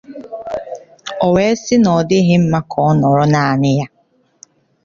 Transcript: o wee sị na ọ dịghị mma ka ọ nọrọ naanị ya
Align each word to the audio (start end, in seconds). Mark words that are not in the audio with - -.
o 1.25 1.27
wee 1.35 1.53
sị 1.63 1.75
na 1.83 1.89
ọ 1.97 2.01
dịghị 2.09 2.35
mma 2.41 2.59
ka 2.71 2.77
ọ 2.89 2.89
nọrọ 2.99 3.25
naanị 3.33 3.71
ya 3.79 3.85